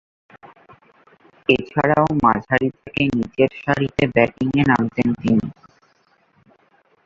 এছাড়াও, 1.49 2.07
মাঝারি 2.23 2.69
থেকে 2.77 3.01
নিচেরসারিতে 3.15 4.03
ব্যাটিংয়ে 4.15 4.63
নামতেন 4.71 5.07
তিনি। 5.21 5.47